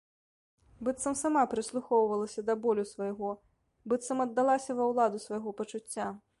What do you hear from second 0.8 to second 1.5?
Быццам сама